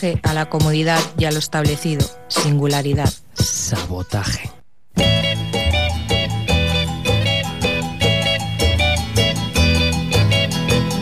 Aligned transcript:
Sabotaje 0.00 0.20
a 0.22 0.32
la 0.32 0.48
comodidad 0.48 1.00
y 1.18 1.26
a 1.26 1.30
lo 1.30 1.38
establecido. 1.38 2.06
Singularidad. 2.28 3.12
Sabotaje. 3.34 4.50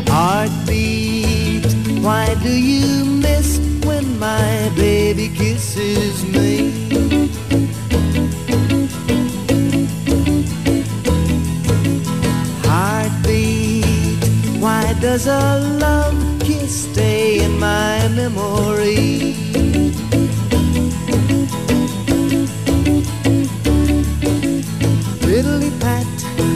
Heartbeat, 0.09 1.65
why 2.03 2.35
do 2.43 2.51
you 2.51 3.05
miss 3.05 3.61
when 3.85 4.19
my 4.19 4.69
baby 4.77 5.29
kisses 5.29 6.25
me? 6.25 6.73
Heartbeat, 12.65 14.61
why 14.61 14.93
does 15.01 15.29
a 15.29 15.59
love 15.79 16.18
my 17.59 18.07
memory? 18.09 19.35
Fiddly 25.23 25.71
pat, 25.81 26.07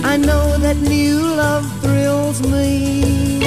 I 0.04 0.16
know 0.16 0.56
that 0.58 0.76
new 0.76 1.18
love 1.18 1.66
thrills 1.82 2.40
me. 2.42 3.42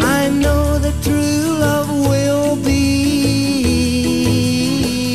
I 0.00 0.28
know 0.28 0.78
that 0.78 0.94
true 1.02 1.58
love 1.58 1.90
will 2.08 2.56
be 2.56 2.80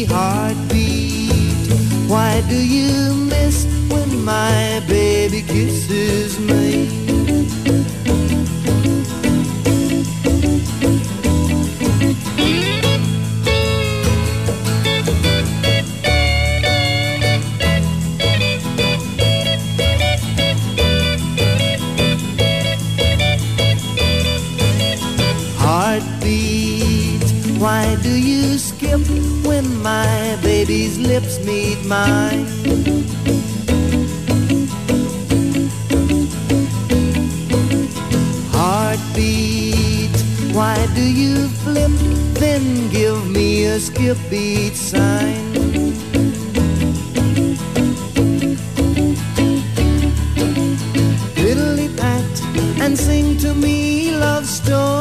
heartbeat. 0.06 1.68
Why 2.10 2.42
do 2.50 2.58
you 2.58 3.14
miss 3.16 3.66
when 3.90 4.24
my 4.26 4.82
baby 4.88 5.42
kisses 5.42 6.38
me? 6.40 6.71
Do 28.02 28.20
you 28.20 28.58
skip 28.58 29.00
when 29.46 29.82
my 29.82 30.38
baby's 30.42 30.98
lips 30.98 31.40
meet 31.46 31.78
mine? 31.86 32.46
Heartbeat, 38.52 40.16
why 40.54 40.78
do 40.96 41.02
you 41.02 41.48
flip, 41.64 41.92
then 42.34 42.90
give 42.90 43.30
me 43.30 43.66
a 43.66 43.80
skip 43.80 44.18
beat 44.30 44.76
sign? 44.76 45.54
Fiddly 51.36 51.90
pat 51.98 52.34
and 52.82 52.98
sing 52.98 53.38
to 53.38 53.54
me 53.54 54.12
love 54.16 54.46
stories 54.46 55.01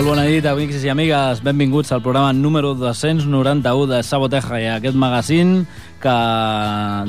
Molt 0.00 0.14
bona 0.14 0.22
nit, 0.24 0.46
amics 0.48 0.80
i 0.80 0.88
amigues. 0.88 1.42
Benvinguts 1.44 1.90
al 1.92 2.00
programa 2.00 2.32
número 2.32 2.70
291 2.72 3.84
de 3.84 3.98
Saboteja 4.00 4.56
i 4.56 4.68
aquest 4.72 4.96
magazín 4.96 5.66
que 6.00 6.14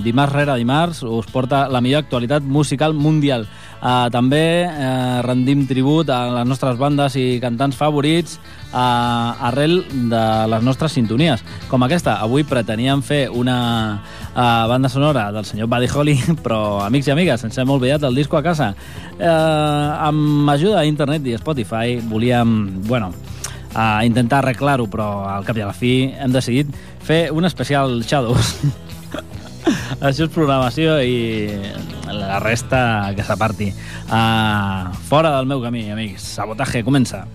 dimarts 0.04 0.36
rere 0.36 0.58
dimarts 0.60 1.00
us 1.08 1.30
porta 1.32 1.70
la 1.72 1.80
millor 1.80 2.04
actualitat 2.04 2.44
musical 2.44 2.92
mundial. 2.92 3.48
Uh, 3.82 4.12
també 4.14 4.62
uh, 4.70 5.24
rendim 5.26 5.64
tribut 5.66 6.10
a 6.14 6.20
les 6.36 6.46
nostres 6.46 6.78
bandes 6.78 7.16
i 7.18 7.40
cantants 7.42 7.74
favorits 7.74 8.36
uh, 8.70 9.48
arrel 9.50 9.80
de 10.12 10.22
les 10.54 10.62
nostres 10.62 10.94
sintonies. 10.94 11.42
Com 11.72 11.82
aquesta, 11.82 12.20
avui 12.22 12.46
preteníem 12.46 13.02
fer 13.02 13.24
una 13.34 13.58
uh, 13.98 14.68
banda 14.70 14.90
sonora 14.90 15.32
del 15.34 15.50
senyor 15.50 15.72
Buddy 15.72 15.90
Holly, 15.90 16.16
però, 16.46 16.62
amics 16.86 17.10
i 17.10 17.16
amigues, 17.16 17.48
ens 17.48 17.58
hem 17.58 17.74
oblidat 17.74 18.06
del 18.06 18.22
disco 18.22 18.38
a 18.38 18.46
casa. 18.46 18.72
Uh, 19.18 20.06
amb 20.12 20.54
ajuda 20.54 20.84
a 20.84 20.86
internet 20.86 21.26
i 21.26 21.38
Spotify 21.42 21.98
volíem, 22.06 22.54
bueno, 22.86 23.10
uh, 23.74 24.06
intentar 24.06 24.44
arreglar-ho, 24.44 24.86
però 24.92 25.26
al 25.26 25.48
cap 25.48 25.58
i 25.58 25.66
a 25.66 25.72
la 25.72 25.76
fi 25.78 25.96
hem 26.14 26.38
decidit 26.38 26.70
fer 27.02 27.24
un 27.34 27.50
especial 27.50 28.02
Shadows. 28.06 28.56
Això 30.08 30.28
és 30.28 30.34
programació 30.34 30.98
i 31.04 31.50
la 32.12 32.40
resta 32.44 33.12
que 33.16 33.26
s'aparti. 33.26 33.72
Uh, 34.08 34.92
fora 35.10 35.36
del 35.38 35.50
meu 35.50 35.62
camí, 35.64 35.90
amics. 35.92 36.26
Sabotaje, 36.38 36.84
comença. 36.84 37.26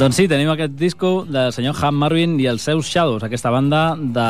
Doncs 0.00 0.16
sí, 0.16 0.24
tenim 0.32 0.48
aquest 0.48 0.78
disco 0.80 1.26
del 1.28 1.52
senyor 1.52 1.76
Ham 1.84 1.98
Marvin 2.00 2.38
i 2.40 2.46
els 2.48 2.64
seus 2.64 2.88
Shadows, 2.88 3.26
aquesta 3.26 3.50
banda 3.52 3.82
de 4.00 4.28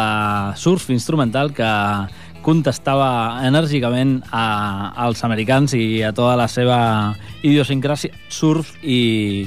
surf 0.58 0.88
instrumental 0.91 1.52
que 1.54 1.69
contestava 2.42 3.38
enèrgicament 3.47 4.16
a, 4.32 4.91
als 5.04 5.22
americans 5.22 5.76
i 5.78 6.00
a 6.02 6.10
tota 6.16 6.34
la 6.41 6.48
seva 6.50 6.81
idiosincràsia 7.47 8.16
surf 8.32 8.72
i, 8.82 9.47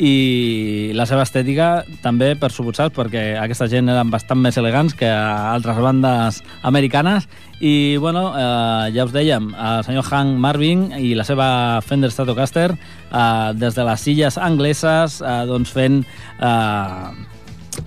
i 0.00 0.92
la 0.96 1.04
seva 1.04 1.26
estètica 1.26 1.82
també, 2.00 2.32
per 2.40 2.48
suposat, 2.54 2.94
perquè 2.96 3.34
aquesta 3.36 3.68
gent 3.68 3.90
eren 3.92 4.08
bastant 4.12 4.40
més 4.40 4.56
elegants 4.56 4.96
que 4.96 5.08
altres 5.10 5.76
bandes 5.84 6.40
americanes 6.64 7.26
i, 7.60 7.98
bueno, 8.00 8.30
eh, 8.32 8.86
ja 8.96 9.04
us 9.04 9.12
dèiem, 9.12 9.50
el 9.52 9.84
senyor 9.84 10.08
Hank 10.08 10.38
Marvin 10.40 10.86
i 10.96 11.12
la 11.18 11.26
seva 11.28 11.48
Fender 11.84 12.08
Stratocaster 12.14 12.70
eh, 12.72 13.50
des 13.60 13.76
de 13.76 13.84
les 13.84 14.06
illes 14.14 14.40
angleses 14.40 15.20
eh, 15.20 15.42
doncs 15.50 15.74
fent 15.76 16.00
eh, 16.00 17.28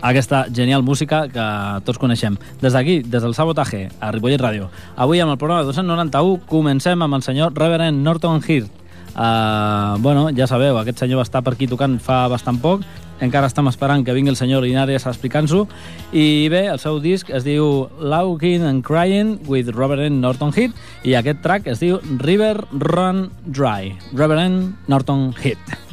aquesta 0.06 0.46
genial 0.54 0.86
música 0.86 1.26
que 1.34 1.48
tots 1.88 2.00
coneixem. 2.02 2.38
Des 2.62 2.78
d'aquí, 2.78 3.02
des 3.02 3.26
del 3.26 3.34
Sabotaje, 3.34 3.88
a 4.00 4.14
Ripollet 4.14 4.42
Ràdio. 4.42 4.70
Avui, 4.96 5.22
amb 5.22 5.34
el 5.34 5.42
programa 5.42 5.66
291, 5.66 6.46
comencem 6.50 7.02
amb 7.02 7.18
el 7.18 7.26
senyor 7.26 7.58
Reverend 7.58 8.06
Norton 8.06 8.42
Hirt, 8.46 8.83
Uh, 9.14 10.02
bueno, 10.02 10.30
ja 10.34 10.48
sabeu, 10.50 10.78
aquest 10.80 11.04
senyor 11.04 11.22
va 11.22 11.28
estar 11.28 11.44
per 11.46 11.54
aquí 11.54 11.68
tocant 11.70 12.00
fa 12.02 12.24
bastant 12.32 12.58
poc, 12.64 12.82
encara 13.22 13.48
estem 13.48 13.70
esperant 13.70 14.02
que 14.04 14.16
vingui 14.16 14.34
el 14.34 14.40
senyor 14.40 14.66
Linares 14.66 15.06
explicant-s'ho, 15.10 15.68
i 16.12 16.50
bé, 16.50 16.66
el 16.74 16.82
seu 16.82 16.98
disc 17.04 17.30
es 17.30 17.46
diu 17.46 17.88
Laughing 18.02 18.66
and 18.66 18.84
Crying 18.84 19.38
with 19.48 19.70
Reverend 19.78 20.18
Norton 20.24 20.54
Heat, 20.56 20.74
i 21.06 21.14
aquest 21.20 21.46
track 21.46 21.70
es 21.70 21.84
diu 21.84 22.02
River 22.26 22.56
Run 22.74 23.28
Dry, 23.46 23.94
Reverend 24.18 24.90
Norton 24.90 25.30
Heat. 25.38 25.93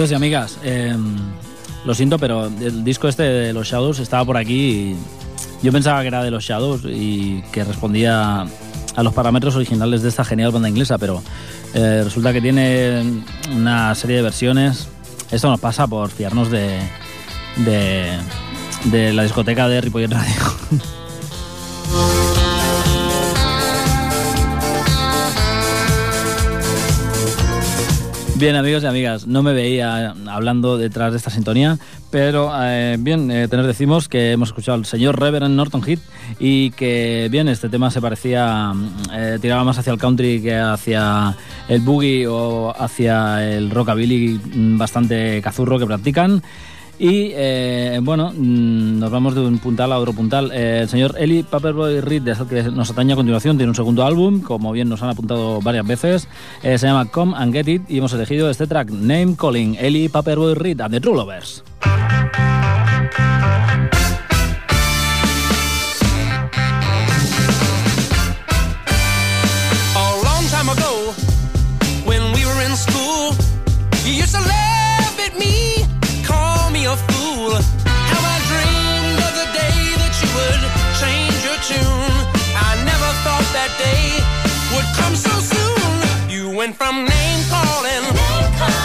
Amigos 0.00 0.12
y 0.12 0.14
amigas, 0.14 0.58
eh, 0.64 0.96
lo 1.84 1.92
siento, 1.92 2.18
pero 2.18 2.46
el 2.46 2.82
disco 2.84 3.06
este 3.06 3.22
de 3.22 3.52
los 3.52 3.68
Shadows 3.68 3.98
estaba 3.98 4.24
por 4.24 4.38
aquí 4.38 4.54
y 4.54 4.96
yo 5.62 5.72
pensaba 5.72 6.00
que 6.00 6.06
era 6.06 6.24
de 6.24 6.30
los 6.30 6.42
Shadows 6.42 6.86
y 6.86 7.42
que 7.52 7.64
respondía 7.64 8.46
a 8.96 9.02
los 9.02 9.12
parámetros 9.12 9.56
originales 9.56 10.00
de 10.00 10.08
esta 10.08 10.24
genial 10.24 10.52
banda 10.52 10.70
inglesa, 10.70 10.96
pero 10.96 11.22
eh, 11.74 12.00
resulta 12.02 12.32
que 12.32 12.40
tiene 12.40 13.22
una 13.54 13.94
serie 13.94 14.16
de 14.16 14.22
versiones. 14.22 14.88
Esto 15.30 15.50
nos 15.50 15.60
pasa 15.60 15.86
por 15.86 16.08
fiarnos 16.08 16.50
de, 16.50 16.78
de, 17.56 18.16
de 18.84 19.12
la 19.12 19.24
discoteca 19.24 19.68
de 19.68 19.82
Ripollet 19.82 20.12
Radio. 20.12 20.34
Bien, 28.40 28.56
amigos 28.56 28.82
y 28.82 28.86
amigas, 28.86 29.26
no 29.26 29.42
me 29.42 29.52
veía 29.52 30.14
hablando 30.26 30.78
detrás 30.78 31.12
de 31.12 31.18
esta 31.18 31.28
sintonía, 31.28 31.76
pero 32.10 32.50
eh, 32.58 32.96
bien, 32.98 33.30
eh, 33.30 33.48
tener 33.48 33.66
decimos 33.66 34.08
que 34.08 34.32
hemos 34.32 34.48
escuchado 34.48 34.76
al 34.76 34.86
señor 34.86 35.20
Reverend 35.20 35.54
Norton 35.54 35.82
Heat 35.82 35.98
y 36.38 36.70
que, 36.70 37.28
bien, 37.30 37.48
este 37.48 37.68
tema 37.68 37.90
se 37.90 38.00
parecía, 38.00 38.72
eh, 39.12 39.36
tiraba 39.42 39.62
más 39.64 39.76
hacia 39.76 39.92
el 39.92 39.98
country 39.98 40.40
que 40.40 40.56
hacia 40.56 41.36
el 41.68 41.82
boogie 41.82 42.26
o 42.28 42.74
hacia 42.74 43.46
el 43.46 43.70
rockabilly 43.70 44.40
mm, 44.42 44.78
bastante 44.78 45.42
cazurro 45.42 45.78
que 45.78 45.84
practican. 45.84 46.42
Y 47.00 47.32
eh, 47.34 47.98
bueno, 48.02 48.30
mm, 48.30 48.98
nos 48.98 49.10
vamos 49.10 49.34
de 49.34 49.40
un 49.40 49.58
puntal 49.58 49.90
a 49.90 49.98
otro 49.98 50.12
puntal. 50.12 50.50
Eh, 50.52 50.80
el 50.82 50.88
señor 50.90 51.14
Eli 51.18 51.42
Paperboy 51.42 52.02
Reed, 52.02 52.28
que 52.46 52.64
nos 52.64 52.90
atañe 52.90 53.14
a 53.14 53.16
continuación, 53.16 53.56
tiene 53.56 53.70
un 53.70 53.74
segundo 53.74 54.04
álbum, 54.04 54.42
como 54.42 54.70
bien 54.70 54.90
nos 54.90 55.02
han 55.02 55.08
apuntado 55.08 55.62
varias 55.62 55.86
veces. 55.86 56.28
Eh, 56.62 56.76
se 56.76 56.86
llama 56.86 57.06
Come 57.06 57.32
and 57.38 57.54
Get 57.54 57.68
It 57.68 57.82
y 57.88 57.96
hemos 57.96 58.12
elegido 58.12 58.50
este 58.50 58.66
track, 58.66 58.90
Name 58.90 59.34
Calling, 59.34 59.76
Eli 59.76 60.10
Paperboy 60.10 60.52
Reed 60.52 60.82
and 60.82 60.92
the 60.92 61.00
True 61.00 61.16
Lovers. 61.16 61.64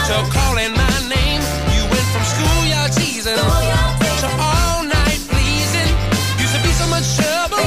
To 0.06 0.12
calling 0.30 0.72
my 0.72 0.98
name. 1.08 1.42
You 1.74 1.82
went 1.90 2.06
from 2.14 2.22
schoolyard 2.22 2.92
teasing 2.92 3.34
to 3.34 4.28
all 4.38 4.84
night 4.84 5.18
pleasing. 5.26 5.90
Used 6.38 6.54
to 6.54 6.62
be 6.62 6.70
so 6.70 6.86
much 6.86 7.16
trouble. 7.18 7.66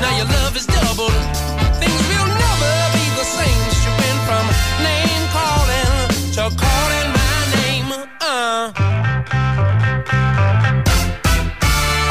Now 0.00 0.16
your 0.16 0.24
love 0.40 0.56
is 0.56 0.64
doubled. 0.64 1.12
Things 1.76 2.00
will 2.08 2.28
never 2.44 2.74
be 2.96 3.04
the 3.20 3.26
same. 3.36 3.60
You 3.84 3.92
went 4.00 4.20
from 4.24 4.44
name 4.88 5.22
calling 5.36 6.08
to 6.36 6.48
calling 6.56 7.08
my 7.20 7.36
name. 7.60 7.92
Uh. 8.22 8.72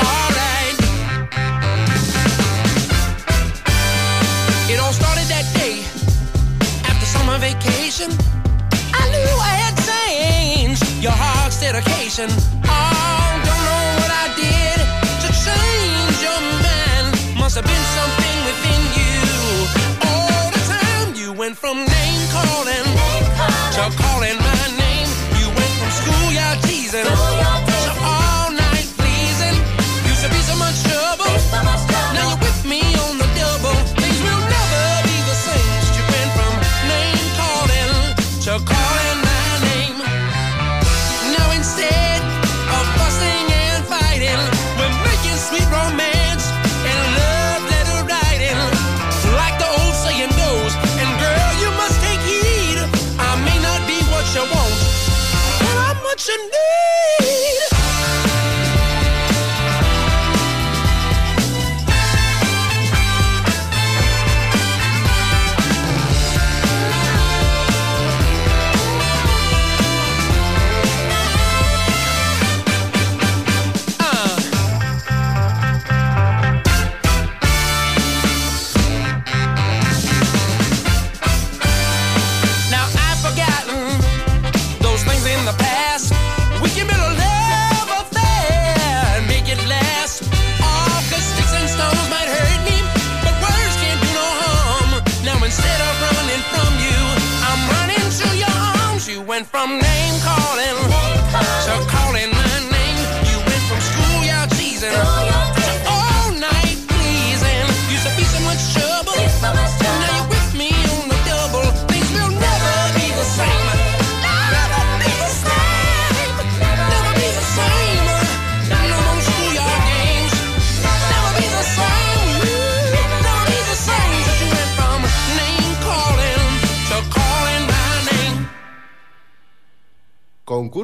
Alright. 0.05 0.77
Heart's 11.59 11.85
dedication. 11.85 12.29
Oh, 12.65 13.41
don't 13.45 13.63
know 13.67 13.85
what 13.99 14.11
I 14.11 14.27
did 14.35 14.79
to 15.23 15.27
change 15.45 16.21
your 16.21 16.41
mind. 16.63 17.39
Must 17.39 17.55
have 17.55 17.65
been 17.65 17.85
something 17.99 18.37
within 18.47 18.81
you. 18.99 19.17
All 20.07 20.51
the 20.51 20.63
time 20.67 21.15
you 21.15 21.33
went 21.33 21.57
from 21.57 21.77
name 21.77 22.29
calling 22.31 22.85
to 23.73 23.97
calling 23.97 24.08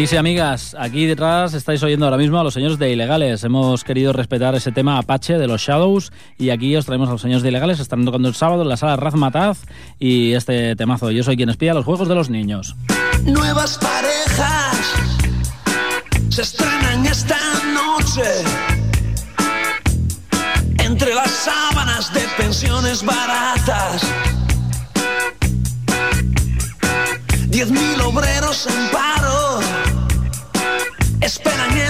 Amigos 0.00 0.14
y 0.14 0.16
amigas, 0.16 0.76
aquí 0.78 1.04
detrás 1.04 1.52
estáis 1.52 1.82
oyendo 1.82 2.06
ahora 2.06 2.16
mismo 2.16 2.40
a 2.40 2.42
los 2.42 2.54
señores 2.54 2.78
de 2.78 2.90
Ilegales. 2.90 3.44
Hemos 3.44 3.84
querido 3.84 4.14
respetar 4.14 4.54
ese 4.54 4.72
tema 4.72 4.96
Apache 4.96 5.36
de 5.36 5.46
los 5.46 5.60
Shadows 5.60 6.10
y 6.38 6.48
aquí 6.48 6.74
os 6.74 6.86
traemos 6.86 7.10
a 7.10 7.12
los 7.12 7.20
señores 7.20 7.42
de 7.42 7.50
Ilegales. 7.50 7.80
Están 7.80 8.06
tocando 8.06 8.26
el 8.26 8.34
sábado 8.34 8.62
en 8.62 8.70
la 8.70 8.78
sala 8.78 8.96
Razmataz 8.96 9.58
y 9.98 10.32
este 10.32 10.74
temazo. 10.74 11.10
Yo 11.10 11.22
soy 11.22 11.36
quien 11.36 11.50
espía 11.50 11.74
los 11.74 11.84
juegos 11.84 12.08
de 12.08 12.14
los 12.14 12.30
niños. 12.30 12.76
Nuevas 13.24 13.76
parejas 13.76 14.94
se 16.30 16.40
estrenan 16.40 17.04
esta 17.04 17.38
noche 17.74 18.24
entre 20.78 21.14
las 21.14 21.30
sábanas 21.30 22.10
de 22.14 22.22
pensiones 22.38 23.04
baratas. 23.04 24.02
Diez 27.48 27.70
mil 27.70 28.00
obreros 28.00 28.66
en 28.66 28.90
paro 28.92 29.09
esperan 31.30 31.89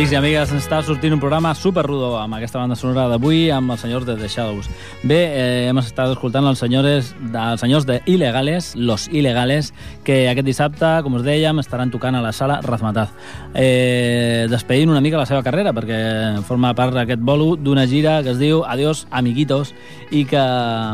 Amics 0.00 0.14
i 0.14 0.16
amigues, 0.16 0.52
està 0.56 0.78
sortint 0.80 1.12
un 1.12 1.20
programa 1.20 1.50
super 1.52 1.82
rodó 1.84 2.14
amb 2.16 2.32
aquesta 2.38 2.56
banda 2.56 2.72
sonora 2.72 3.02
d'avui 3.10 3.50
amb 3.52 3.74
els 3.74 3.82
senyors 3.84 4.06
de 4.08 4.14
The 4.16 4.30
Shadows. 4.32 4.70
Bé, 5.02 5.18
eh, 5.28 5.66
hem 5.68 5.76
estat 5.76 6.14
escoltant 6.14 6.48
els 6.48 6.62
senyors, 6.62 7.10
els 7.28 7.60
senyors 7.60 7.84
de 7.84 7.98
Ilegales, 8.08 8.70
Los 8.76 9.10
Ilegales, 9.12 9.74
que 10.02 10.22
aquest 10.30 10.46
dissabte, 10.48 10.88
com 11.04 11.18
us 11.18 11.26
dèiem, 11.26 11.60
estaran 11.60 11.92
tocant 11.92 12.16
a 12.16 12.22
la 12.24 12.32
sala 12.32 12.62
Razmataz. 12.64 13.12
Eh, 13.52 14.46
despedint 14.48 14.88
una 14.88 15.02
mica 15.04 15.20
la 15.20 15.26
seva 15.28 15.42
carrera, 15.44 15.74
perquè 15.76 16.40
forma 16.48 16.72
part 16.72 16.96
d'aquest 16.96 17.20
bolo 17.20 17.50
d'una 17.60 17.84
gira 17.84 18.22
que 18.22 18.32
es 18.32 18.40
diu 18.40 18.64
Adiós 18.64 19.06
Amiguitos 19.10 19.74
i 20.10 20.24
que 20.24 20.40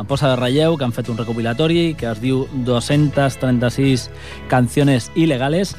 posa 0.09 0.33
de 0.35 0.41
relleu 0.43 0.75
que 0.77 0.83
han 0.83 0.97
fet 0.97 1.09
un 1.15 1.23
recopilatori 1.23 1.95
que 1.95 2.11
es 2.11 2.19
diu 2.21 2.49
236 2.67 4.11
canciones 4.51 5.13
ilegales 5.15 5.77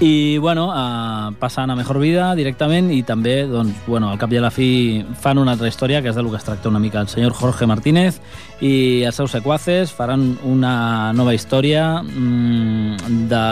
i, 0.00 0.38
bueno, 0.38 0.72
eh, 0.74 1.34
passen 1.40 1.70
a 1.70 1.74
Mejor 1.74 1.98
Vida 1.98 2.30
directament 2.38 2.92
i 2.94 3.00
també, 3.02 3.48
doncs, 3.50 3.74
bueno, 3.86 4.12
al 4.12 4.18
cap 4.18 4.30
i 4.30 4.38
a 4.38 4.42
la 4.44 4.52
fi 4.54 5.04
fan 5.18 5.40
una 5.42 5.56
altra 5.56 5.66
història, 5.66 6.00
que 6.02 6.12
és 6.12 6.16
del 6.16 6.30
que 6.30 6.38
es 6.38 6.46
tracta 6.46 6.70
una 6.70 6.78
mica 6.78 7.00
el 7.00 7.08
senyor 7.10 7.34
Jorge 7.34 7.66
Martínez 7.66 8.20
i 8.62 9.02
els 9.06 9.18
seus 9.18 9.34
sequaces 9.34 9.90
faran 9.90 10.36
una 10.46 11.12
nova 11.18 11.34
història 11.34 12.02
mmm, 12.02 13.26
de, 13.30 13.42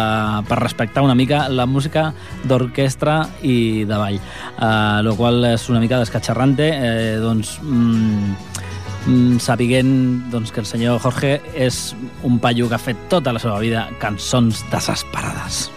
per 0.46 0.60
respectar 0.62 1.02
una 1.02 1.18
mica 1.18 1.48
la 1.48 1.66
música 1.66 2.12
d'orquestra 2.44 3.18
i 3.42 3.84
de 3.84 3.98
ball, 3.98 4.18
eh, 4.18 5.02
lo 5.02 5.16
qual 5.18 5.50
és 5.50 5.68
una 5.70 5.82
mica 5.82 5.98
descatxerrante, 5.98 6.70
eh, 6.72 7.16
doncs... 7.22 7.58
Mm, 7.62 8.36
mm, 9.06 9.38
sapiguent 9.42 10.30
doncs, 10.30 10.52
que 10.52 10.62
el 10.62 10.66
senyor 10.66 11.00
Jorge 11.02 11.40
és 11.54 11.96
un 12.22 12.38
paio 12.38 12.68
que 12.68 12.78
ha 12.78 12.82
fet 12.82 13.08
tota 13.10 13.34
la 13.34 13.42
seva 13.42 13.58
vida 13.58 13.88
cançons 13.98 14.62
desesperades. 14.70 15.75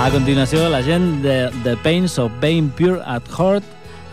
A 0.00 0.08
continuació, 0.08 0.62
la 0.72 0.78
gent 0.80 1.18
de 1.20 1.50
The 1.60 1.74
Pains 1.84 2.14
of 2.18 2.32
Being 2.40 2.70
Pure 2.72 3.02
at 3.04 3.26
Heart 3.36 3.66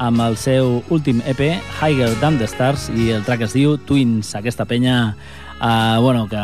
amb 0.04 0.20
el 0.20 0.36
seu 0.36 0.82
últim 0.92 1.22
EP, 1.24 1.40
Higher 1.80 2.12
Than 2.20 2.36
the 2.42 2.50
Stars, 2.52 2.90
i 2.92 3.14
el 3.16 3.24
track 3.24 3.46
es 3.48 3.56
diu 3.56 3.78
Twins, 3.88 4.34
aquesta 4.36 4.68
penya 4.68 4.98
eh, 5.16 5.96
bueno, 6.04 6.28
que 6.28 6.44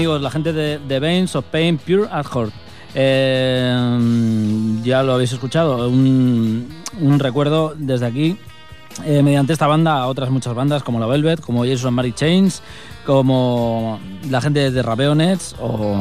Amigos, 0.00 0.22
la 0.22 0.30
gente 0.30 0.54
de, 0.54 0.78
de 0.78 0.98
Veins 0.98 1.36
of 1.36 1.44
Pain 1.50 1.76
Pure 1.76 2.08
at 2.10 2.24
Heart. 2.24 2.54
Eh, 2.94 4.80
ya 4.82 5.02
lo 5.02 5.12
habéis 5.12 5.32
escuchado, 5.32 5.90
un, 5.90 6.70
un 6.98 7.18
recuerdo 7.18 7.74
desde 7.76 8.06
aquí 8.06 8.38
eh, 9.04 9.22
mediante 9.22 9.52
esta 9.52 9.66
banda 9.66 9.98
a 9.98 10.06
otras 10.06 10.30
muchas 10.30 10.54
bandas 10.54 10.82
como 10.82 11.00
la 11.00 11.06
Velvet, 11.06 11.42
como 11.42 11.66
and 11.66 11.90
Mary 11.90 12.14
Chains, 12.14 12.62
como 13.04 14.00
la 14.30 14.40
gente 14.40 14.70
de 14.70 14.82
Raveonets 14.82 15.54
o 15.60 15.98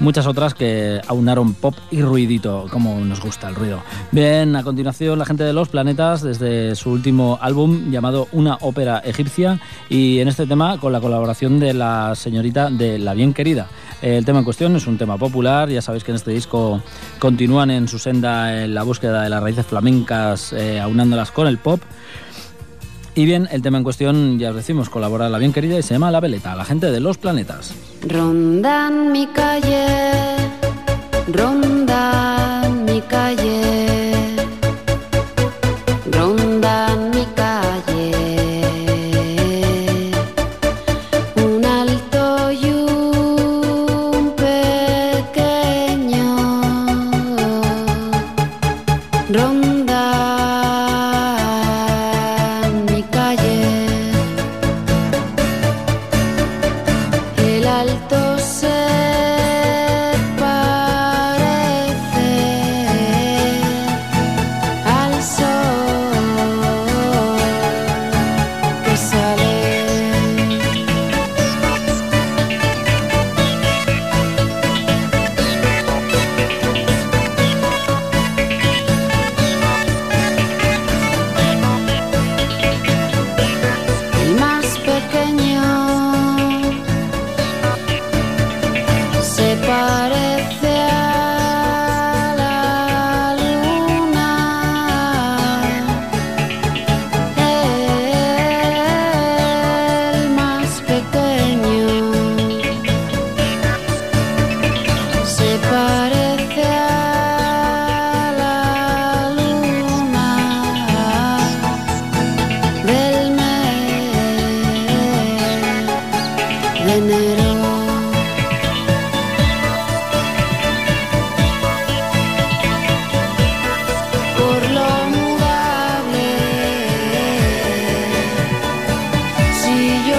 muchas 0.00 0.26
otras 0.26 0.54
que 0.54 1.00
aunaron 1.06 1.54
pop 1.54 1.74
y 1.90 2.02
ruidito, 2.02 2.66
como 2.70 3.00
nos 3.00 3.20
gusta 3.20 3.48
el 3.48 3.54
ruido. 3.54 3.82
Bien, 4.12 4.56
a 4.56 4.62
continuación 4.62 5.18
la 5.18 5.24
gente 5.24 5.44
de 5.44 5.52
Los 5.52 5.68
Planetas 5.68 6.22
desde 6.22 6.74
su 6.74 6.90
último 6.90 7.38
álbum 7.40 7.90
llamado 7.90 8.28
Una 8.32 8.58
ópera 8.60 8.98
egipcia 8.98 9.60
y 9.88 10.20
en 10.20 10.28
este 10.28 10.46
tema 10.46 10.78
con 10.78 10.92
la 10.92 11.00
colaboración 11.00 11.60
de 11.60 11.74
la 11.74 12.14
señorita 12.14 12.70
de 12.70 12.98
La 12.98 13.14
Bien 13.14 13.32
Querida. 13.32 13.68
El 14.02 14.24
tema 14.24 14.40
en 14.40 14.44
cuestión 14.44 14.76
es 14.76 14.86
un 14.86 14.98
tema 14.98 15.16
popular, 15.16 15.70
ya 15.70 15.80
sabéis 15.80 16.04
que 16.04 16.10
en 16.10 16.16
este 16.16 16.30
disco 16.30 16.82
continúan 17.18 17.70
en 17.70 17.88
su 17.88 17.98
senda 17.98 18.64
en 18.64 18.74
la 18.74 18.82
búsqueda 18.82 19.22
de 19.22 19.30
las 19.30 19.42
raíces 19.42 19.64
flamencas, 19.64 20.52
eh, 20.52 20.78
aunándolas 20.80 21.30
con 21.30 21.46
el 21.46 21.58
pop. 21.58 21.80
Y 23.16 23.26
bien, 23.26 23.48
el 23.52 23.62
tema 23.62 23.78
en 23.78 23.84
cuestión, 23.84 24.40
ya 24.40 24.50
os 24.50 24.56
decimos, 24.56 24.90
colabora 24.90 25.28
la 25.28 25.38
bien 25.38 25.52
querida 25.52 25.78
y 25.78 25.82
se 25.82 25.94
llama 25.94 26.10
La 26.10 26.18
Veleta, 26.18 26.56
la 26.56 26.64
gente 26.64 26.90
de 26.90 26.98
los 26.98 27.16
planetas. 27.16 27.72
Rondan 28.08 29.12
mi 29.12 29.28
calle, 29.28 29.86
rondan 31.28 32.84
mi 32.84 33.00
calle, 33.02 33.43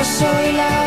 soy 0.05 0.51
la 0.51 0.84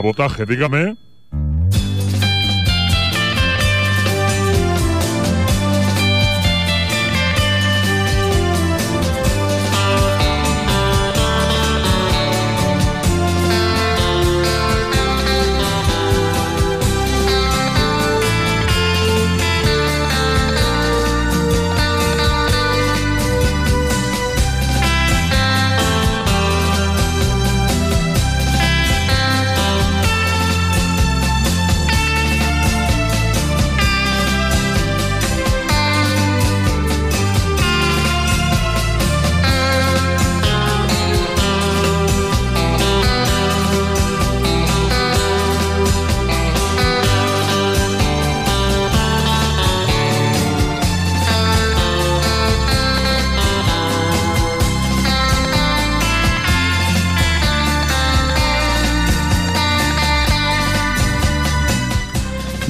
Sabotaje, 0.00 0.46
dígame. 0.46 0.96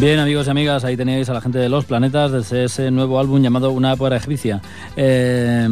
Bien, 0.00 0.18
amigos 0.18 0.46
y 0.46 0.50
amigas, 0.50 0.82
ahí 0.82 0.96
teníais 0.96 1.28
a 1.28 1.34
la 1.34 1.42
gente 1.42 1.58
de 1.58 1.68
Los 1.68 1.84
Planetas 1.84 2.32
desde 2.32 2.64
ese 2.64 2.90
nuevo 2.90 3.20
álbum 3.20 3.42
llamado 3.42 3.70
Una 3.70 3.96
Puera 3.96 4.16
Egipcia. 4.16 4.62
Eh, 4.96 5.68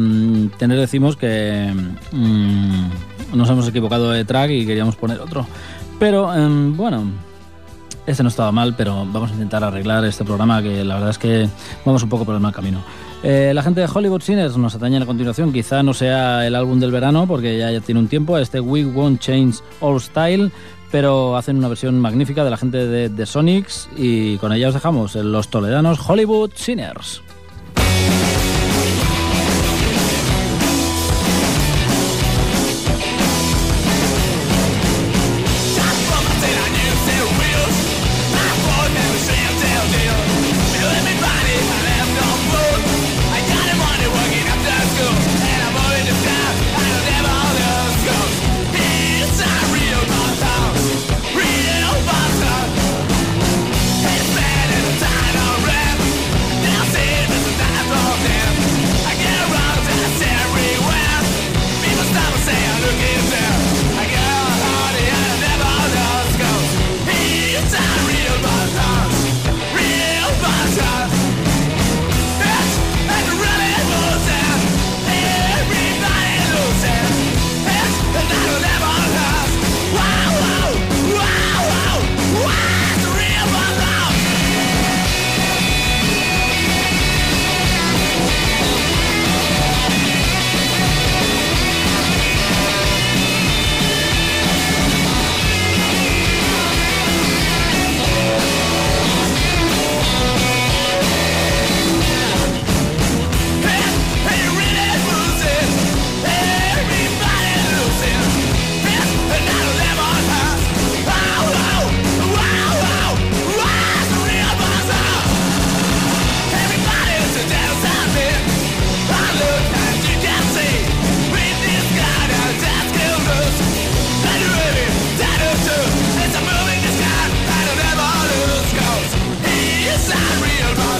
decimos 0.59 1.15
que 1.17 1.73
mm, 2.11 3.35
nos 3.35 3.49
hemos 3.49 3.67
equivocado 3.67 4.11
de 4.11 4.25
track 4.25 4.51
y 4.51 4.67
queríamos 4.67 4.95
poner 4.97 5.19
otro. 5.19 5.47
Pero 5.97 6.31
em, 6.31 6.77
bueno, 6.77 7.05
este 8.05 8.21
no 8.21 8.29
estaba 8.29 8.51
mal, 8.51 8.75
pero 8.77 8.97
vamos 9.11 9.31
a 9.31 9.33
intentar 9.33 9.63
arreglar 9.63 10.05
este 10.05 10.23
programa 10.23 10.61
que 10.61 10.83
la 10.83 10.93
verdad 10.93 11.09
es 11.09 11.17
que 11.17 11.49
vamos 11.83 12.03
un 12.03 12.09
poco 12.09 12.23
por 12.23 12.35
el 12.35 12.39
mal 12.39 12.53
camino. 12.53 12.83
Eh, 13.23 13.51
la 13.55 13.63
gente 13.63 13.81
de 13.81 13.89
Hollywood 13.91 14.21
Sinners 14.21 14.55
nos 14.57 14.75
atañe 14.75 14.97
a 14.97 15.05
continuación. 15.07 15.51
Quizá 15.51 15.81
no 15.81 15.95
sea 15.95 16.45
el 16.45 16.53
álbum 16.53 16.79
del 16.79 16.91
verano 16.91 17.25
porque 17.27 17.57
ya, 17.57 17.71
ya 17.71 17.81
tiene 17.81 17.99
un 17.99 18.07
tiempo. 18.07 18.37
Este 18.37 18.59
We 18.59 18.85
Won't 18.85 19.21
Change 19.21 19.57
All 19.81 19.99
Style. 19.99 20.51
Pero 20.91 21.37
hacen 21.37 21.57
una 21.57 21.67
versión 21.67 21.99
magnífica 21.99 22.43
de 22.43 22.49
la 22.49 22.57
gente 22.57 22.87
de, 22.87 23.09
de 23.09 23.25
Sonics 23.25 23.89
y 23.95 24.37
con 24.37 24.51
ella 24.53 24.69
os 24.69 24.73
dejamos 24.73 25.15
los 25.15 25.49
toledanos 25.49 25.99
Hollywood 26.07 26.51
Sinners. 26.55 27.21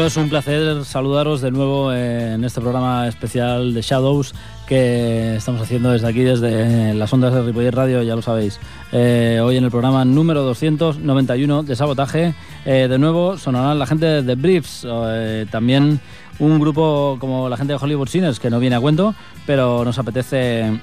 Amigos, 0.00 0.16
un 0.16 0.30
placer 0.30 0.82
saludaros 0.86 1.42
de 1.42 1.50
nuevo 1.50 1.92
en 1.92 2.42
este 2.42 2.62
programa 2.62 3.06
especial 3.06 3.74
de 3.74 3.82
Shadows 3.82 4.34
que 4.66 5.36
estamos 5.36 5.60
haciendo 5.60 5.90
desde 5.90 6.08
aquí, 6.08 6.20
desde 6.20 6.94
las 6.94 7.12
ondas 7.12 7.34
de 7.34 7.42
Ripollet 7.42 7.70
Radio, 7.70 8.02
ya 8.02 8.16
lo 8.16 8.22
sabéis. 8.22 8.58
Eh, 8.92 9.40
hoy 9.44 9.58
en 9.58 9.64
el 9.64 9.70
programa 9.70 10.06
número 10.06 10.42
291 10.42 11.64
de 11.64 11.76
Sabotaje, 11.76 12.34
eh, 12.64 12.86
de 12.88 12.98
nuevo 12.98 13.36
sonarán 13.36 13.78
la 13.78 13.84
gente 13.84 14.22
de 14.22 14.34
Briefs, 14.36 14.86
eh, 14.90 15.44
también 15.50 16.00
un 16.38 16.58
grupo 16.58 17.18
como 17.20 17.50
la 17.50 17.58
gente 17.58 17.74
de 17.74 17.78
Hollywood 17.78 18.08
Sinners, 18.08 18.40
que 18.40 18.48
no 18.48 18.58
viene 18.58 18.76
a 18.76 18.80
cuento, 18.80 19.14
pero 19.44 19.84
nos 19.84 19.98
apetece 19.98 20.80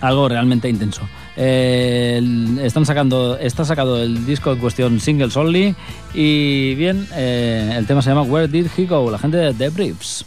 algo 0.00 0.28
realmente 0.28 0.68
intenso. 0.68 1.02
Eh, 1.36 2.20
están 2.62 2.84
sacando, 2.84 3.38
está 3.38 3.64
sacado 3.64 4.02
el 4.02 4.26
disco 4.26 4.52
en 4.52 4.58
cuestión 4.58 5.00
Singles 5.00 5.36
Only 5.36 5.74
y 6.12 6.74
bien, 6.74 7.08
eh, 7.14 7.74
el 7.76 7.86
tema 7.86 8.02
se 8.02 8.10
llama 8.10 8.22
Where 8.22 8.48
Did 8.48 8.66
He 8.76 8.86
Go, 8.86 9.10
la 9.10 9.18
gente 9.18 9.36
de 9.38 9.54
The 9.54 9.70
Briefs. 9.70 10.26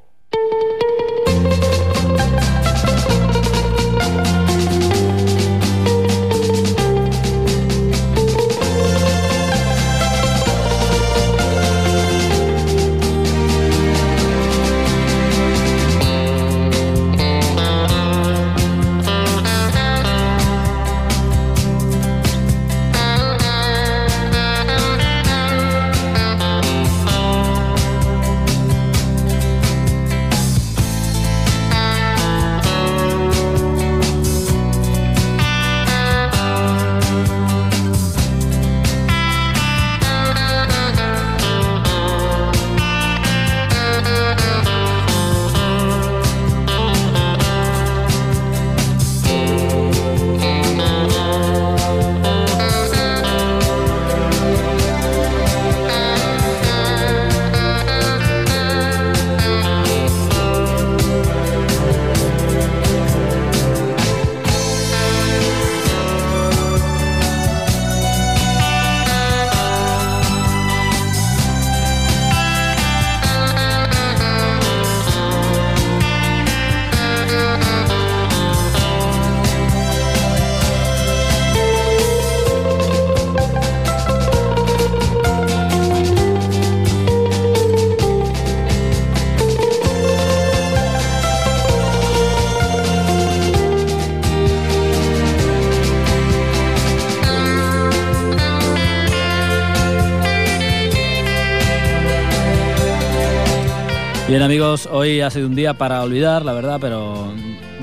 Bien 104.31 104.43
amigos, 104.43 104.87
hoy 104.89 105.19
ha 105.19 105.29
sido 105.29 105.45
un 105.47 105.55
día 105.55 105.73
para 105.73 106.01
olvidar, 106.01 106.45
la 106.45 106.53
verdad, 106.53 106.77
pero 106.79 107.33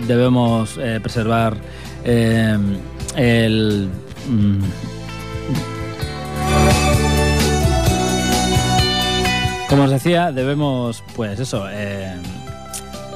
debemos 0.07 0.79
eh, 0.81 0.99
preservar 0.99 1.59
eh, 2.05 2.57
el... 3.17 3.91
mm, 4.31 4.61
como 9.69 9.83
os 9.83 9.91
decía, 9.91 10.33
debemos, 10.33 11.05
pues 11.15 11.39
eso, 11.39 11.67
eh, 11.71 12.17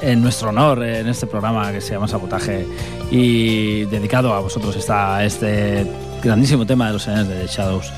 en 0.03 0.21
nuestro 0.21 0.49
honor, 0.49 0.83
en 0.83 1.07
este 1.07 1.25
programa 1.25 1.71
que 1.71 1.81
se 1.81 1.95
llama 1.95 2.07
Sabotaje 2.07 2.67
y 3.09 3.85
dedicado 3.85 4.31
a 4.35 4.41
vosotros 4.41 4.75
está 4.75 5.25
este 5.25 5.91
grandísimo 6.21 6.67
tema 6.67 6.85
de 6.85 6.93
los 6.93 7.01
señores 7.01 7.29
de 7.29 7.47
Shadows. 7.47 7.91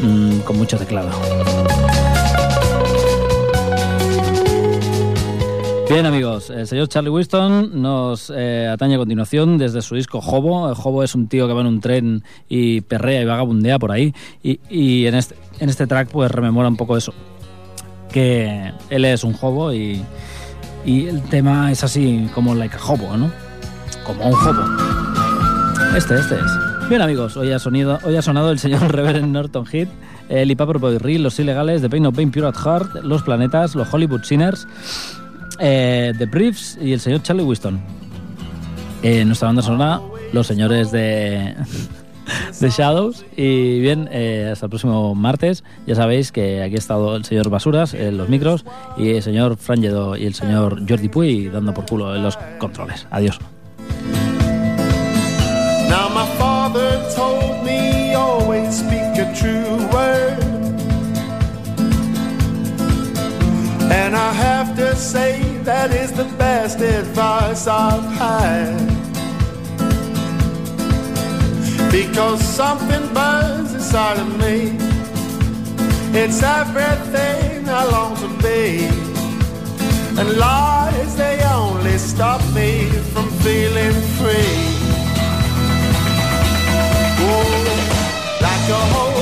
mm, 0.00 0.38
con 0.38 0.56
mucho 0.56 0.78
teclado. 0.78 1.10
Bien 5.88 6.06
amigos, 6.06 6.48
el 6.48 6.66
señor 6.66 6.88
Charlie 6.88 7.10
Winston 7.10 7.82
nos 7.82 8.32
eh, 8.34 8.68
atañe 8.72 8.94
a 8.94 8.98
continuación 8.98 9.58
desde 9.58 9.82
su 9.82 9.94
disco 9.94 10.18
Hobo. 10.18 10.70
El 10.70 10.74
Hobo 10.82 11.02
es 11.02 11.14
un 11.14 11.28
tío 11.28 11.46
que 11.46 11.52
va 11.52 11.60
en 11.60 11.66
un 11.66 11.80
tren 11.80 12.24
y 12.48 12.80
perrea 12.80 13.20
y 13.20 13.24
vagabundea 13.26 13.78
por 13.78 13.92
ahí. 13.92 14.14
Y, 14.42 15.06
en, 15.06 15.14
este, 15.14 15.36
en 15.60 15.68
este 15.68 15.86
track 15.86 16.08
pues 16.08 16.30
rememora 16.30 16.68
un 16.68 16.76
poco 16.76 16.96
eso. 16.96 17.12
Que 18.10 18.72
él 18.88 19.04
es 19.04 19.24
un 19.24 19.36
hobo 19.38 19.74
y, 19.74 20.02
el 20.86 21.22
tema 21.28 21.70
es 21.70 21.84
así 21.84 22.30
como 22.34 22.54
like 22.54 22.76
a 22.76 23.16
¿no? 23.16 23.30
Como 24.06 24.26
un 24.26 24.34
hobo. 24.34 25.96
Este, 25.96 26.14
este 26.14 26.36
es. 26.36 26.88
Bien 26.88 27.02
amigos, 27.02 27.36
hoy 27.36 27.52
ha, 27.52 27.58
sonido, 27.58 27.98
hoy 28.04 28.16
ha 28.16 28.22
sonado 28.22 28.50
el 28.50 28.58
señor 28.58 28.90
Reverend 28.94 29.32
Norton 29.32 29.66
Heat, 29.66 29.88
el 30.28 30.50
Ipapro 30.50 30.78
Boy 30.78 30.98
Real, 30.98 31.22
Los 31.22 31.38
Ilegales, 31.38 31.82
The 31.82 31.90
Pain 31.90 32.06
of 32.06 32.14
Pain 32.14 32.30
Pure 32.30 32.48
at 32.48 32.56
Heart, 32.56 33.04
Los 33.04 33.22
Planetas, 33.22 33.74
Los 33.74 33.92
Hollywood 33.92 34.22
Sinners, 34.22 34.66
eh, 35.60 36.12
The 36.16 36.26
Briefs 36.26 36.78
y 36.80 36.92
el 36.92 37.00
señor 37.00 37.22
Charlie 37.22 37.44
Winston. 37.44 37.80
En 39.02 39.28
nuestra 39.28 39.46
banda 39.46 39.62
sonora, 39.62 40.00
los 40.32 40.46
señores 40.46 40.90
de, 40.90 41.54
de 42.60 42.70
Shadows. 42.70 43.24
Y 43.36 43.80
bien, 43.80 44.08
eh, 44.10 44.48
hasta 44.52 44.66
el 44.66 44.70
próximo 44.70 45.14
martes. 45.14 45.64
Ya 45.86 45.94
sabéis 45.94 46.32
que 46.32 46.62
aquí 46.62 46.76
ha 46.76 46.78
estado 46.78 47.16
el 47.16 47.24
señor 47.24 47.50
Basuras 47.50 47.94
en 47.94 48.16
los 48.16 48.28
micros 48.28 48.64
y 48.96 49.10
el 49.10 49.22
señor 49.22 49.56
Frangedo 49.56 50.16
y 50.16 50.26
el 50.26 50.34
señor 50.34 50.80
Jordi 50.88 51.08
Puy 51.08 51.48
dando 51.48 51.74
por 51.74 51.86
culo 51.86 52.16
en 52.16 52.22
los 52.22 52.36
controles. 52.58 53.06
Adiós. 53.10 53.38
Now. 55.88 56.14
Have 64.34 64.76
to 64.76 64.96
say 64.96 65.40
that 65.62 65.90
is 65.92 66.12
the 66.12 66.24
best 66.36 66.80
advice 66.80 67.66
I've 67.66 68.08
had. 68.22 68.76
Because 71.90 72.40
something 72.42 73.04
burns 73.14 73.74
inside 73.74 74.18
of 74.18 74.30
me. 74.42 74.76
It's 76.20 76.42
everything 76.42 77.68
I 77.68 77.84
long 77.96 78.16
to 78.22 78.28
be. 78.42 78.86
And 80.18 80.28
lies, 80.36 81.16
they 81.16 81.42
only 81.42 81.98
stop 81.98 82.40
me 82.54 82.88
from 83.12 83.30
feeling 83.44 83.96
free. 84.18 84.74
Like 88.46 88.68
a 88.68 88.82
hobo 88.92 89.13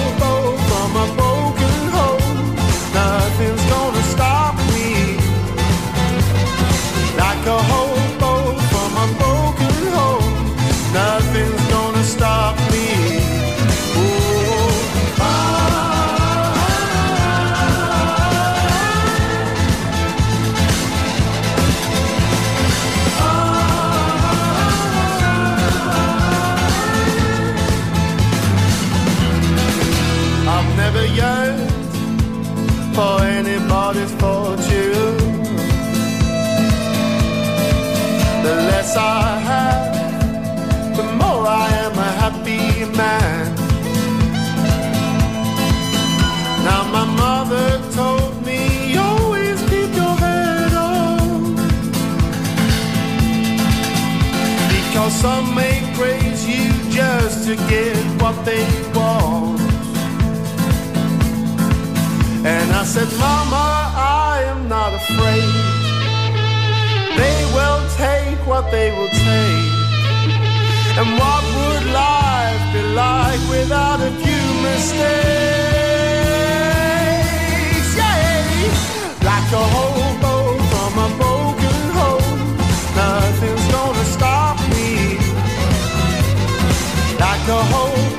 anybody's 33.95 34.13
fortune. 34.21 35.43
The 38.43 38.55
less 38.69 38.97
I 38.97 39.39
have, 39.39 40.97
the 40.97 41.03
more 41.03 41.47
I 41.47 41.69
am 41.85 41.99
a 41.99 42.13
happy 42.23 42.85
man. 42.97 43.55
Now 46.65 46.83
my 46.91 47.05
mother 47.05 47.81
told 47.93 48.45
me 48.45 48.97
always 48.97 49.61
keep 49.63 49.95
your 49.95 50.17
head 50.17 50.73
on. 50.75 51.57
Because 54.69 55.13
some 55.15 55.55
may 55.55 55.81
praise 55.95 56.47
you 56.47 56.71
just 56.91 57.47
to 57.47 57.57
get 57.69 57.97
what 58.21 58.45
they 58.45 58.65
want. 58.95 59.62
And 62.45 62.73
I 62.73 62.83
said, 62.83 63.07
Mama, 63.21 63.93
I 63.95 64.43
am 64.47 64.69
not 64.69 64.93
afraid. 64.93 65.47
They 67.17 67.45
will 67.55 67.81
take 67.97 68.45
what 68.45 68.69
they 68.73 68.91
will 68.91 69.09
take. 69.09 69.73
And 70.99 71.09
what 71.21 71.45
would 71.55 71.87
life 71.95 72.63
be 72.75 72.83
like 72.95 73.41
without 73.49 74.01
a 74.01 74.11
few 74.11 74.45
mistakes? 74.61 75.07
Yeah, 77.95 78.43
like 79.23 79.49
a 79.53 79.65
hobo 79.75 80.59
from 80.71 80.93
a 80.99 81.09
broken 81.23 81.81
home, 81.95 82.57
nothing's 82.97 83.67
gonna 83.71 84.05
stop 84.17 84.59
me. 84.75 85.17
Like 87.21 87.47
a 87.47 87.63
hobo 87.71 88.12